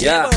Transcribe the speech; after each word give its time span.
yeah 0.00 0.28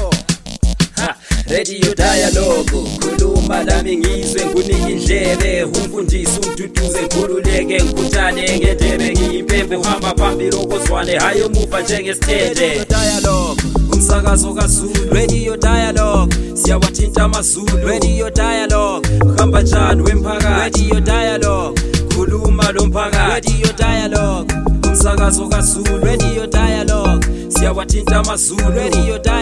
Ha, 0.97 1.15
radio 1.49 1.93
dialogue 1.95 2.71
khuluma 2.99 3.63
lami 3.63 3.97
ngizwe 3.97 4.45
ngunike 4.45 4.91
indlebe 4.91 5.63
umfundisi 5.63 6.39
unduduze 6.49 7.01
ngikhululeke 7.01 7.83
ngikhuthane 7.83 8.59
ngendebe 8.59 9.11
ngiyimpembe 9.11 9.75
uhamba 9.75 10.13
phambili 10.15 10.55
okozwane 10.55 11.17
hayi 11.17 11.41
umuva 11.41 11.81
njengesithende 11.81 12.85
dialogue 12.89 13.61
umsakazo 13.93 14.53
kaZulu. 14.53 15.13
Radio 15.13 15.57
dialogue 15.57 16.35
siyawathinta 16.53 17.23
amazulu. 17.23 17.87
Radio 17.87 18.29
dialogue 18.29 19.09
uhamba 19.25 19.61
njani 19.61 20.01
wemphakathi? 20.01 20.81
Radio 20.89 20.99
dialogue 20.99 21.81
khuluma 22.15 22.71
lo 22.71 22.85
mphakathi. 22.85 23.51
Radio 23.51 23.73
dialogue 23.77 24.53
umsakazo 24.87 25.47
kaZulu. 25.47 26.05
Radio 26.05 26.47
dialogue 26.47 27.25
siyawathinta 27.49 28.17
amazulu. 28.19 28.69
Radio 28.75 29.17
dialogue 29.17 29.40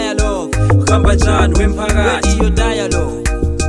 uhamba 0.89 1.15
njani 1.15 1.59
wemphakathi 1.59 2.41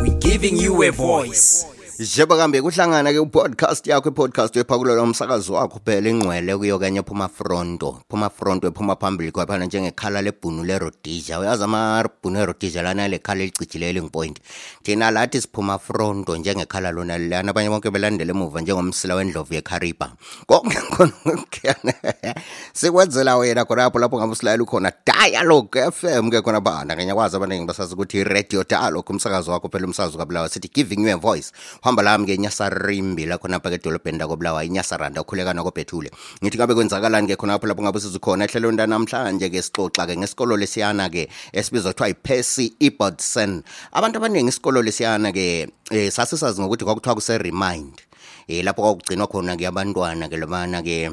we 0.02 0.10
giving 0.10 0.56
you 0.65 0.83
a 0.83 0.91
voice 0.91 1.66
Jeba 2.01 2.33
kambe 2.37 2.63
kuhlangana 2.65 3.13
ke 3.13 3.21
upodcast 3.21 3.85
yakho 3.87 4.09
ipodcast 4.09 4.57
ephakulo 4.57 4.97
lomsakazo 4.97 5.53
wakho. 5.53 5.81
Phela 5.85 6.09
ingcwele 6.09 6.57
kuyo 6.57 6.79
kanye 6.79 7.03
phuma 7.03 7.29
fronto 7.29 8.01
phuma 8.09 8.31
fronto 8.31 8.69
ephuma 8.69 8.97
phambili 8.97 9.31
kwaphana 9.33 9.67
njengekhala 9.67 10.23
lebhunu 10.23 10.65
lerodija 10.65 11.41
uyazi 11.41 11.65
amabhunu 11.65 12.41
erodija 12.41 12.83
lana 12.83 13.09
lekhala 13.09 13.43
elicijile 13.43 13.91
elingipoint 13.91 14.41
thina 14.83 15.11
lathi 15.11 15.41
siphuma 15.41 15.79
fronto 15.79 16.37
njengekhala 16.37 16.91
lona 16.91 17.19
lana. 17.19 17.51
Abanye 17.51 17.69
bonke 17.69 17.91
belandele 17.91 18.30
emuva 18.30 18.61
njengomsila 18.61 19.15
wendlovu 19.15 19.55
yekhariba. 19.55 20.13
Konke 20.47 20.79
khona 20.80 21.13
kuyana 21.53 21.95
sikwenzela 22.73 23.37
wena 23.37 23.65
khonapho 23.65 23.99
lapho 23.99 24.17
ngabe 24.19 24.33
usilayela 24.33 24.63
ukhona 24.63 24.93
dialogue 25.07 25.91
FM 25.93 26.30
ke 26.30 26.41
khona 26.41 26.61
bana. 26.61 26.96
Ngiyakwazi 26.96 27.37
abaningi 27.37 27.67
basazi 27.67 27.95
ukuthi 27.95 28.24
radio 28.24 28.65
dialogue 28.65 29.13
umsakazo 29.13 29.52
wakho 29.52 29.69
phela 29.69 29.87
umsakazo 29.87 30.19
kabulawa 30.19 30.49
sithi 30.49 30.69
giving 30.73 31.05
you 31.05 31.13
a 31.13 31.17
voice 31.17 31.52
uhamba 31.91 32.02
lami 32.07 32.27
ke 32.27 32.38
nyasarimbi 32.38 33.27
la 33.27 33.38
khonapha 33.38 33.71
ke 33.74 33.83
edolobheni 33.83 34.19
lakobulawa 34.23 34.63
inyasaranda 34.63 35.21
ukhulekana 35.27 35.63
kobhethule 35.66 36.10
ngithi 36.38 36.57
ngabe 36.57 36.74
kwenzakalani 36.74 37.27
ke 37.27 37.35
khonapho 37.35 37.66
lapho 37.66 37.83
ngabe 37.83 37.99
sizikhona 37.99 38.46
ehlelweni 38.46 38.79
lanamhlanje 38.79 39.51
ke 39.51 39.59
sixoxa 39.59 40.07
ke 40.07 40.15
ngesikolo 40.15 40.55
lesiyana 40.55 41.11
ke 41.11 41.27
esibizwa 41.52 41.91
kuthiwa 41.93 42.11
iPercy 42.15 42.74
Ibbotson. 42.79 43.63
Abantu 43.93 44.23
abaningi 44.23 44.55
isikolo 44.55 44.83
lesiyana 44.83 45.33
ke 45.35 45.66
eh, 45.91 46.11
sasisazi 46.15 46.63
ngokuthi 46.63 46.85
kwakuthiwa 46.87 47.15
kuse 47.18 47.38
remind 47.38 48.07
eh 48.46 48.63
lapho 48.63 48.83
kwakugcinwa 48.83 49.27
khona 49.27 49.57
ke 49.59 49.66
abantwana 49.66 50.30
ke 50.30 50.37
labana 50.38 50.83
ke 50.83 51.11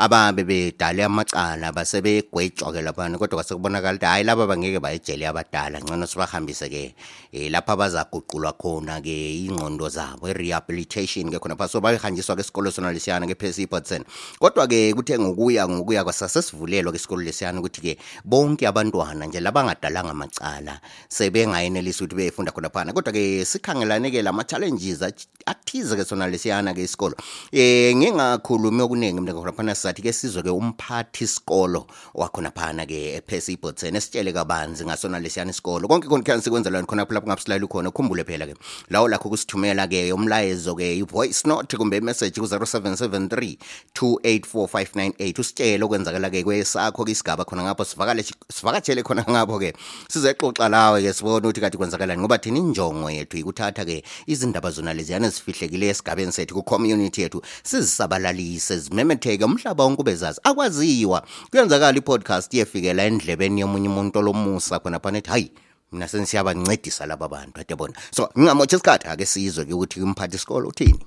ababe 0.00 0.44
bedale 0.48 1.04
amacala 1.04 1.72
basebegwetshwa 1.76 2.72
ke 2.72 2.80
laphana 2.80 3.18
kodwa 3.18 3.36
kwase 3.36 3.54
kubonakala 3.54 3.96
ukuthi 3.96 4.06
hayi 4.06 4.24
laba 4.24 4.46
bangeke 4.46 4.80
bayejele 4.80 5.28
abadala 5.28 5.80
ngcono 5.80 6.06
sibahambise 6.06 6.68
ke 6.72 6.94
um 7.34 7.52
lapha 7.52 7.76
bazaguqulwa 7.76 8.56
khona 8.56 9.00
ke 9.04 9.44
ingqondo 9.44 9.88
zabo 9.92 10.32
i-rehabilitation 10.32 11.28
ke 11.28 11.36
khona 11.36 11.52
phaso 11.52 11.84
bayihanjiswa 11.84 12.32
ke 12.32 12.40
isikolo 12.40 12.72
sona 12.72 12.96
lesiyana 12.96 13.28
ke 13.28 13.36
phesi 13.36 13.68
Patson 13.68 14.00
kodwa 14.40 14.64
ke 14.64 14.94
kuthe 14.96 15.20
ngokuya 15.20 15.68
ngokuya 15.68 16.00
kwasasesivulelwa 16.04 16.92
ke 16.92 16.96
isikolo 16.96 17.20
lesiyana 17.20 17.60
ukuthi 17.60 17.80
ke 17.80 17.98
bonke 18.24 18.64
abantwana 18.64 19.26
nje 19.28 19.40
labangadalanga 19.40 20.16
amacala 20.16 20.80
sebengayenelisa 21.12 22.04
ukuthi 22.04 22.16
befunda 22.16 22.52
khona 22.52 22.72
phana. 22.72 22.96
Kodwa 22.96 23.12
ke 23.12 23.44
sikhangelane 23.44 24.08
ke 24.08 24.24
lama 24.24 24.48
challenges 24.48 25.04
athize 25.44 25.92
ke 25.92 26.08
sona 26.08 26.24
lesiyana 26.24 26.72
ke 26.72 26.88
isikolo. 26.88 27.20
Eh 27.52 27.92
ngingakhulumi 27.92 28.80
okuningi 28.80 29.20
mina 29.20 29.36
khona 29.36 29.52
phana 29.52 29.74
sizathi 29.90 30.02
ke 30.02 30.12
sizwe 30.12 30.42
ke 30.42 30.50
umphathi 30.50 31.24
isikolo 31.24 31.86
wakhona 32.14 32.50
phana 32.50 32.86
ke 32.86 33.16
ephesi 33.16 33.52
ibotsen 33.52 33.96
esitshele 33.96 34.32
kabanzi 34.32 34.84
ngasona 34.84 35.18
lesiyana 35.18 35.50
isikolo. 35.50 35.88
Konke 35.88 36.08
konke 36.08 36.24
kuyani 36.24 36.42
sikwenzelwa 36.42 36.86
khona 36.86 37.06
lapho 37.08 37.26
ngapsilayela 37.26 37.66
khona? 37.66 37.90
Ukhumbule 37.90 38.24
phela 38.24 38.46
ke. 38.46 38.54
Lawo 38.90 39.08
lakho 39.08 39.28
kusithumela 39.28 39.86
ke 39.88 40.12
umlayezo 40.12 40.76
ke 40.76 40.98
i-voice 40.98 41.46
note 41.46 41.76
kumbe 41.76 41.96
i-message 41.96 42.40
ku-0773 42.40 43.56
284598 43.94 45.40
usitshele 45.40 45.84
okwenzakala 45.84 46.30
ke 46.30 46.44
kwesakho 46.44 47.04
ke 47.04 47.12
isigaba 47.12 47.44
khona 47.44 47.62
ngapho 47.62 47.84
sivakatshele 47.84 49.02
khona 49.02 49.24
ngapho 49.28 49.58
ke. 49.58 49.74
Sizexoxa 50.08 50.68
lawe 50.68 51.02
ke 51.02 51.12
sibone 51.12 51.46
ukuthi 51.46 51.60
kathi 51.60 51.76
kwenzakalani 51.76 52.20
ngoba 52.20 52.38
thina 52.38 52.58
injongo 52.58 53.10
yethu 53.10 53.36
ikuthatha 53.38 53.84
ke 53.84 54.02
izindaba 54.26 54.70
zona 54.70 54.94
leziyana 54.94 55.26
ezifihlekile 55.26 55.88
esigabeni 55.88 56.32
sethu 56.32 56.54
ku-community 56.54 57.22
yethu. 57.22 57.42
Sizisabalalise 57.64 58.78
zimemetheke 58.78 59.44
umhlaba 59.44 59.79
wonke 59.84 60.00
ubezazi 60.00 60.40
akwaziwa. 60.44 61.22
Kuyenzakala 61.50 61.98
i-podcast 61.98 62.54
yefikela 62.54 63.04
endlebeni 63.04 63.60
yomunye 63.60 63.88
umuntu 63.88 64.18
olomusa 64.18 64.78
khona 64.78 65.00
phana 65.00 65.18
ethi 65.18 65.30
hayi 65.30 65.50
mina 65.92 66.08
senisiyabancedisa 66.08 67.06
laba 67.06 67.28
bantu. 67.28 67.60
Ade 67.60 67.74
bona. 67.74 67.94
So 68.10 68.30
ngingamotsha 68.38 68.76
isikhathi 68.76 69.08
ake 69.08 69.26
sizwe 69.26 69.64
ke 69.64 69.74
ukuthi 69.74 70.00
umphathi 70.00 70.36
isikolo 70.36 70.68
uthini. 70.68 71.00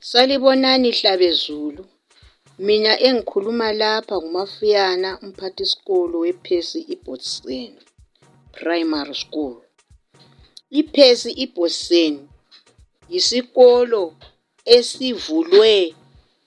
Salibonani 0.00 0.90
Hlabezulu. 0.92 1.86
Mina 2.58 3.00
engikhuluma 3.00 3.72
lapha 3.72 4.16
ngumafiyana 4.16 5.18
umphathisikolo 5.20 6.18
wePercy 6.18 6.80
Ibbotson 6.94 7.72
Primary 8.52 9.14
School. 9.14 9.67
iPercy 10.70 11.30
Ibbotson 11.44 12.28
yisikolo 13.08 14.14
esivulwe 14.64 15.94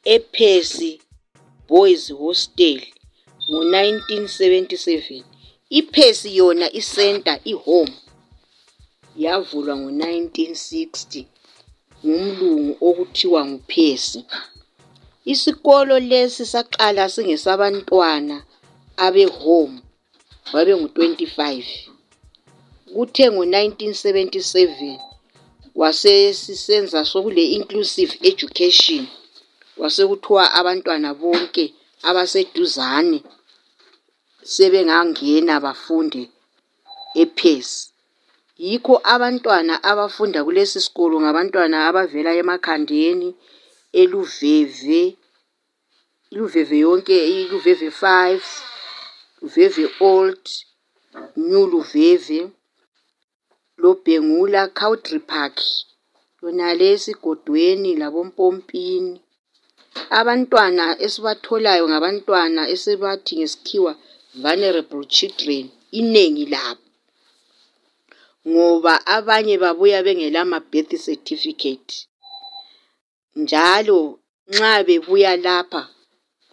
ePercy 0.03 1.01
Boys 1.67 2.11
Hostel 2.13 2.81
ngo-1977. 3.49 5.23
iPercy 5.69 6.29
yona 6.37 6.67
isenta 6.79 7.39
ihome 7.43 7.93
yavulwa 9.23 9.75
ngo-1960 9.77 11.25
ngumlungu 12.05 12.77
okuthiwa 12.87 13.41
nguPercy. 13.45 14.19
Isikolo 15.25 15.99
lesi 15.99 16.45
saqala 16.45 17.09
singesabantwana 17.09 18.37
abehome 19.05 19.81
babengu-25. 20.53 21.90
Kuthe 22.93 23.25
ngo-1977 23.33 24.99
kwasesisenza 25.75 26.99
sokule 27.11 27.43
inclusive 27.57 28.13
education 28.29 29.03
kwasekuthiwa 29.77 30.43
abantwana 30.59 31.09
bonke 31.21 31.65
abaseduzane 32.09 33.19
sebengangena 34.53 35.55
bafunde 35.65 36.23
ePercy. 37.21 37.79
Yikho 38.65 38.95
abantwana 39.13 39.73
abafunda 39.91 40.39
kulesi 40.45 40.79
sikolo 40.85 41.15
ngabantwana 41.21 41.77
abavela 41.87 42.31
emakhandeni 42.41 43.29
eluveve 44.01 45.01
iluveve 46.31 46.77
yonke 46.85 47.15
iluveve 47.39 47.89
5 47.89 48.39
uveve 49.45 49.85
old 50.11 50.43
new 51.47 51.65
luveve 51.71 52.39
lobhengula 53.81 54.61
Cowdrey 54.79 55.21
Park 55.31 55.55
yona 56.41 56.67
lesigodweni 56.79 57.91
labompompini. 58.01 59.13
Abantwana 60.19 60.83
esibatholayo 61.05 61.83
ngabantwana 61.89 62.61
esibathi 62.73 63.33
ngesikhiwa 63.39 63.91
vulnerable 64.41 65.05
children 65.15 65.65
iningi 65.99 66.45
labo. 66.53 66.85
Ngoba 68.49 68.93
abanye 69.15 69.55
babuya 69.63 69.99
bengelama 70.05 70.57
birth 70.71 70.93
certificate. 71.05 71.91
Njalo 73.41 73.99
nxa 74.51 74.71
bebuya 74.87 75.31
lapha 75.45 75.81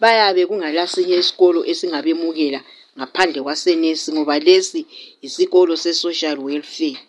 bayabe 0.01 0.43
kungalasinye 0.49 1.17
isikolo 1.23 1.61
esingabemukela 1.71 2.61
ngaphandle 2.97 3.41
kwasenesi 3.47 4.09
ngoba 4.15 4.37
lesi 4.47 4.81
yisikolo 5.23 5.73
se-social 5.83 6.37
welfare. 6.47 7.01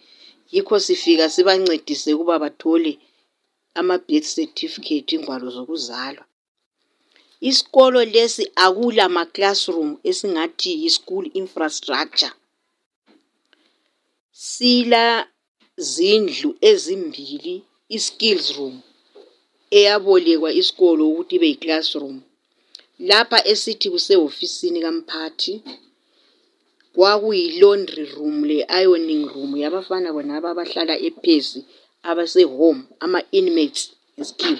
Yikho 0.54 0.76
sifika 0.86 1.26
sibancedise 1.36 2.10
ukuba 2.14 2.36
bathole 2.44 2.92
ama-birth 3.80 4.30
certificate 4.38 5.10
ingwalo 5.16 5.48
zokuzalwa. 5.56 6.26
Isikolo 7.50 8.00
lesi 8.14 8.44
akula 8.66 9.06
ma-classroom 9.16 9.90
esingathi 10.10 10.72
yi-school 10.82 11.26
infrastructure. 11.42 12.34
Sila 14.32 15.06
zindlu 15.94 16.50
ezimbili 16.70 17.56
i-skills 17.96 18.48
room 18.58 18.76
eyabolekwa 19.78 20.50
isikolo 20.62 21.02
ukuthi 21.10 21.36
ibe 21.36 21.48
yi-classroom. 21.52 22.18
Lapha 23.10 23.40
esithi 23.52 23.88
kusehofisini 23.94 24.80
kamphathi. 24.86 25.54
kwakuyi-laundry 27.00 28.06
room 28.16 28.44
le-ironing 28.50 29.24
room 29.34 29.52
yabafana 29.64 30.10
bonaba 30.16 30.48
abahlala 30.52 30.96
ephezu 31.08 31.60
abase-home 32.10 32.82
ama-inmates 33.04 33.84
ngesikhiwa. 34.18 34.60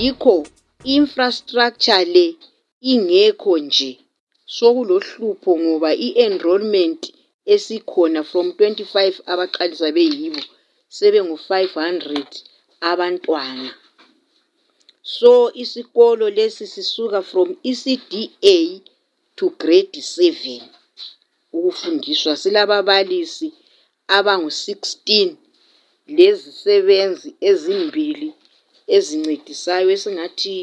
Yikho 0.00 0.46
infrastructure 0.84 2.04
le 2.14 2.26
ingekho 2.92 3.58
nje 3.58 3.90
sokulohlupho 4.46 5.58
ngoba 5.58 5.90
i-enrollment 6.06 7.02
esikhona 7.54 8.20
from 8.30 8.46
25 8.50 9.22
abaqalisa 9.32 9.88
beyibo 9.96 10.42
sebengu-500 10.96 12.28
abantwana. 12.90 13.70
So 15.16 15.32
isikolo 15.62 16.24
lesi 16.38 16.64
sisuka 16.74 17.18
from 17.30 17.48
ECDA 17.70 18.56
to 19.36 19.46
grade 19.60 19.98
7 20.00 20.62
ukufundiswa. 21.56 22.32
Silababalisi 22.42 23.48
abangu-16 24.18 25.34
lezisebenzi 26.16 27.28
ezimbili 27.50 28.28
ezincedisayo 28.96 29.88
esingathi 29.96 30.56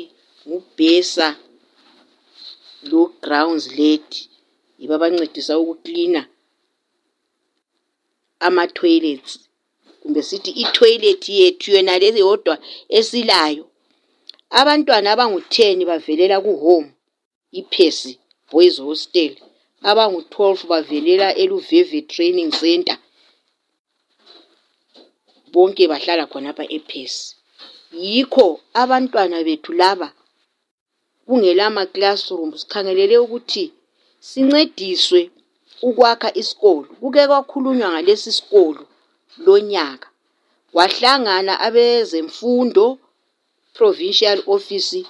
ngubhesa 0.48 1.28
lo-grounds 2.90 3.66
lady 3.80 4.22
yibo 4.80 4.94
abancedisa 4.98 5.54
ukuklina 5.62 6.22
ama-toilets 8.46 9.32
kumbe 10.02 10.22
sithi 10.30 10.52
i-toilet 10.64 11.24
yethu 11.40 11.68
yona 11.76 11.94
lezi 12.02 12.20
yodwa 12.26 12.56
esilayo. 12.98 13.66
Abantwana 14.60 15.08
abangu-10 15.14 15.86
bavelela 15.90 16.38
ku-home 16.46 16.90
iphesi 17.60 18.12
boys 18.52 18.76
hostel. 18.86 19.34
Abangu-12 19.90 20.68
bavelela 20.72 21.28
eluveve 21.42 22.00
training 22.14 22.52
center 22.62 22.98
bonke 25.54 25.84
bahlala 25.92 26.24
khonapha 26.32 26.64
ephesi 26.78 27.36
yikho 28.06 28.48
abantwana 28.82 29.38
bethu 29.48 29.72
laba 29.82 30.10
kungelama-classroom 31.28 32.52
sikhangelele 32.62 33.16
ukuthi 33.26 33.66
sincediswe 34.30 35.22
ukwakha 35.82 36.30
isikolo. 36.34 36.88
Kuke 37.00 37.28
kwakhulunywa 37.28 37.90
ngalesi 37.92 38.32
sikolo 38.32 38.88
lonyaka. 39.46 40.10
Wahlangana 40.74 41.60
abezemfundo 41.60 42.98
provincial 43.74 44.44
office 44.48 45.06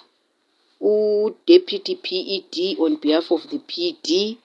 u-deputy 0.81 1.95
ped 1.95 2.55
on 2.79 2.97
behalf 2.97 3.31
of 3.31 3.47
the 3.51 3.57
pd 3.59 4.37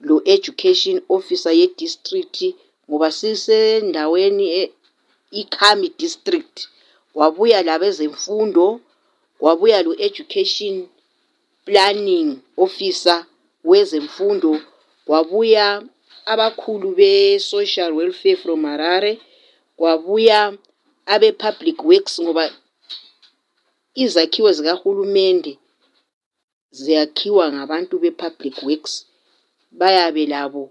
lo-education 0.00 1.02
officer 1.08 1.52
ye-district 1.52 2.38
ngoba 2.88 3.08
sisendaweni 3.12 4.46
e- 4.62 4.72
ikhami 5.30 5.88
district. 5.98 6.68
Wabuya 7.14 7.62
labezemfundo 7.62 8.80
wabuya 9.40 9.82
lo-education 9.82 10.88
planning 11.64 12.38
officer 12.56 13.26
wezemfundo 13.64 14.60
kwabuya 15.06 15.66
abakhulu 16.32 16.88
be-social 16.98 17.90
welfare 17.98 18.36
from 18.36 18.60
harare 18.64 19.12
kwabuya 19.78 20.38
abe-public 21.06 21.78
works 21.84 22.20
ngoba 22.22 22.44
izakhiwo 23.94 24.50
zikahulumende 24.56 25.52
ziyakhiwa 26.70 27.44
ngabantu 27.52 27.94
be-public 28.02 28.56
works 28.62 29.06
bayabe 29.78 30.26
labo 30.26 30.62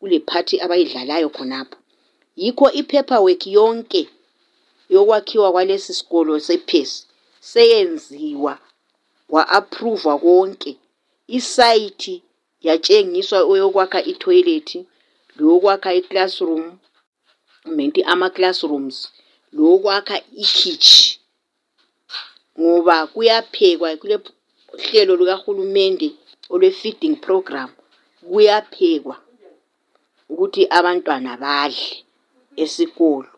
kule 0.00 0.18
phathi 0.28 0.56
abayidlalayo 0.64 1.28
khonapho. 1.36 1.76
Yikho 2.42 2.66
i-paperwork 2.80 3.42
yonke 3.56 4.02
yokwakhiwa 4.94 5.48
kwalesi 5.52 5.92
sikolo 5.98 6.32
sephesi 6.46 6.98
seyenziwa 7.50 8.54
kwa-appruvwa 9.30 10.14
konke. 10.24 10.72
Isayithi 11.38 12.14
yatshengiswa 12.66 13.38
eyokwakha 13.52 14.00
ithoyilethi 14.12 14.78
loyokwakha 15.38 15.90
iclassroom 16.00 16.64
menti 17.76 18.00
ama-classrooms 18.12 18.96
lowokwakha 19.56 20.16
ikhitshi 20.44 21.20
ngoba 22.60 22.96
kuyaphekwa 23.12 23.88
kule 24.00 24.16
hlelo 24.82 25.12
lukahulumende 25.20 26.08
olwe-feeding 26.52 27.16
program 27.26 27.70
kuyaphekwa 28.30 29.16
ukuthi 30.32 30.62
abantwana 30.78 31.32
badle 31.42 31.86
esikolo. 32.62 33.30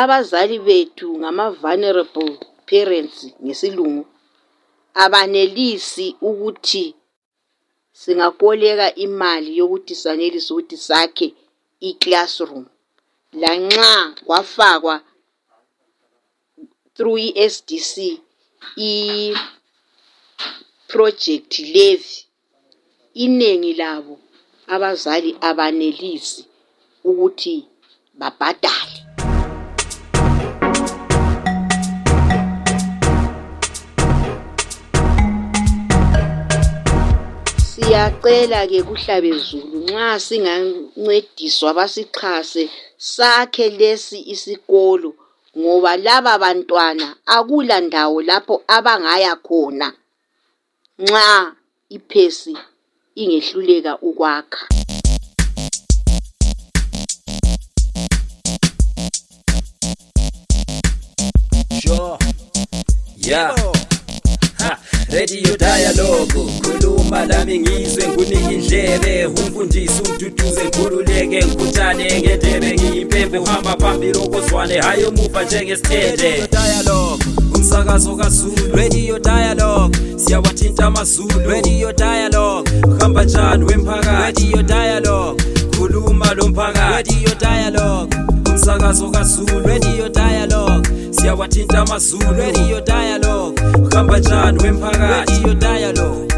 Abazali 0.00 0.58
bethu 0.66 1.08
ngama-vulnerable 1.20 2.32
parents 2.70 3.18
ngesilungu 3.44 4.04
abanelisi 5.02 6.06
ukuthi 6.28 6.84
singakoleka 8.02 8.86
imali 9.04 9.50
yokuthi 9.58 9.94
sanelise 10.02 10.50
ukuthi 10.52 10.76
sakhe 10.88 11.26
i-classroom. 11.88 12.66
Lanxa 13.42 13.92
kwafakwa 14.26 14.94
through 16.94 17.18
i-SDC 17.28 17.94
i-project 18.90 19.52
levy 21.74 22.16
iningi 23.24 23.72
labo 23.80 24.14
abazali 24.74 25.30
abanelisi 25.48 26.42
ukuthi 27.08 27.54
babhadale. 28.18 29.09
Siyacela 37.90 38.60
ke 38.70 38.82
kuhlabezulu 38.86 39.78
nxa 39.90 40.08
singancediswa 40.26 41.70
basixhase 41.78 42.64
sakhe 42.96 43.66
lesi 43.78 44.18
isikolo 44.32 45.10
ngoba 45.58 45.96
laba 45.96 46.38
bantwana 46.42 47.06
akula 47.26 47.80
ndawo 47.80 48.22
lapho 48.22 48.62
abangaya 48.76 49.34
khona 49.46 49.88
nxa 51.02 51.26
iphesi 51.96 52.54
ingehluleka 53.22 53.92
ukwakha 54.08 54.64
Sure. 61.80 62.18
Yeah. 63.16 63.50
Ha, 64.60 64.78
radio 65.10 65.56
dialogue 65.56 66.59
lami 67.50 67.58
ngizwe 67.58 68.08
ngunike 68.08 68.54
indlebe 68.54 69.26
umfundisi 69.26 70.02
umduduze 70.08 70.62
ngikhululeke 70.64 71.26
ngikhuthane 71.26 72.20
ngendebe. 72.20 72.74
Ngiyimpembe 72.74 73.38
uhamba 73.38 73.76
phambili 73.80 74.18
okozwane 74.18 74.80
hayi 74.80 75.04
umuva 75.04 75.44
njengesithende. 75.44 76.48
Dialogue. 76.50 77.24
Umsakazo 77.54 78.16
kaZulu. 78.16 78.76
Radio 78.76 79.18
dialogue. 79.18 79.98
Siyawathinta 80.16 80.86
amazulu. 80.86 81.50
Radio 81.50 81.92
dialogue. 81.92 82.70
Hamba 83.00 83.24
njani 83.24 83.64
wemphakathi? 83.64 84.44
Radio 84.44 84.62
dialogue. 84.62 85.42
Khuluma 85.76 86.34
lo 86.34 86.48
mphakathi. 86.48 87.14
Radio 87.14 87.34
dialogue. 87.40 88.16
Umsakazo 88.50 89.10
kaZulu. 89.10 89.60
Radio 89.66 90.08
dialogue. 90.08 90.88
Siyawathinta 91.10 91.78
amazulu. 91.78 92.32
Radio 92.38 92.80
dialogue. 92.80 93.62
Hamba 93.94 94.18
njani 94.18 94.58
wemphakathi? 94.62 95.32
Radio 95.42 95.54
dialogue. 95.54 96.29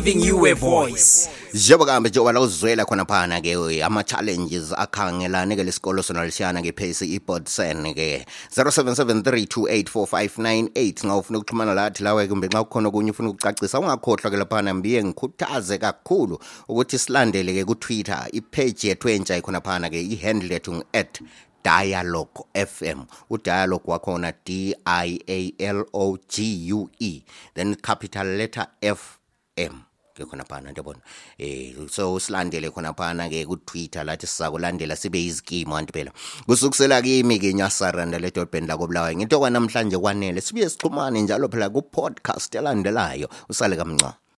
Giving 0.00 0.24
you 0.24 0.46
a 0.46 0.54
voice. 0.54 1.28
Njengoba 1.54 2.00
njengoba 2.00 2.32
la 2.32 2.40
uzwela 2.40 2.84
khona 2.84 3.04
phana 3.04 3.40
ke 3.40 3.82
ama-challenges 3.84 4.72
akhangelane 4.72 5.56
ke 5.56 5.62
lesikolo 5.62 6.02
sona 6.02 6.24
lisiyana 6.24 6.62
ke 6.62 6.72
phase 6.72 7.02
i-bodsen 7.02 7.94
ke 7.94 8.26
0773284598 8.56 11.06
nga 11.06 11.16
ufuna 11.16 11.38
ukuxhumana 11.38 11.74
lathi 11.74 12.04
lawe 12.04 12.26
kumbe 12.26 12.46
nxa 12.46 12.64
kukhona 12.64 12.88
okunye 12.88 13.10
ufuna 13.10 13.28
ukucacisa 13.28 13.80
ungakhohlwa 13.80 14.30
ke 14.30 14.36
laphana 14.36 14.74
mbiye 14.74 15.04
ngikhuthaze 15.04 15.78
kakhulu 15.78 16.38
ukuthi 16.68 16.98
silandele 16.98 17.54
ke 17.54 17.64
kutwitter 17.64 18.28
ipage 18.32 18.88
yethu 18.88 19.08
entsha 19.08 19.36
ikhona 19.36 19.60
phana 19.60 19.90
ke 19.90 20.02
ihandle 20.02 20.54
yethu 20.54 20.72
ngu-at 20.72 21.20
dialogue 21.64 22.44
fm 22.54 23.04
udialogue 23.30 23.84
wakhona 23.86 24.32
d 24.44 24.74
i 24.84 25.20
a 25.26 25.52
l 25.58 25.84
o 25.92 26.18
g 26.28 26.72
u 26.72 26.90
e 26.98 27.22
then 27.54 27.74
capital 27.74 28.26
letter 28.26 28.66
f 28.80 29.18
m 29.56 29.89
ke 30.20 30.28
khona 30.28 30.44
phana 30.44 30.70
ndiyabona. 30.70 31.00
Eh 31.38 31.72
so 31.90 32.14
usilandele 32.14 32.70
khonaphana 32.70 33.28
ke 33.32 33.46
kutwitter 33.48 34.04
lathi 34.04 34.26
sizakulandela 34.26 34.96
sibe 34.96 35.18
yizikimo 35.18 35.74
kanti 35.74 35.92
phela 35.92 36.12
kusukusela 36.46 37.02
kimi 37.02 37.38
ke 37.38 37.52
nyasara 37.54 38.04
ledolbheni 38.04 38.66
lakobulawayo 38.66 39.16
ngento 39.16 39.38
kwanamhlanje 39.40 39.98
kwanele. 39.98 40.40
Sibuye 40.40 40.68
sixhumane 40.68 41.22
njalo 41.22 41.48
phela 41.48 41.70
ku-podcast 41.70 42.54
elandelayo. 42.54 43.28
Usale 43.48 43.76
kamncane 43.76 44.29